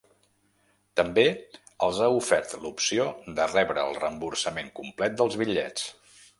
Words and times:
També 0.99 1.25
els 1.89 1.99
ha 2.05 2.07
ofert 2.21 2.57
l’opció 2.65 3.07
de 3.41 3.47
rebre 3.53 3.87
el 3.91 3.95
reemborsament 4.01 4.75
complet 4.83 5.23
dels 5.25 5.41
bitllets. 5.45 5.89